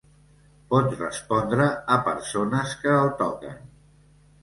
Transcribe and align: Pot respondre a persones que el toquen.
Pot 0.73 0.87
respondre 1.01 1.69
a 1.97 2.01
persones 2.09 2.77
que 2.83 2.99
el 3.07 3.15
toquen. 3.25 3.65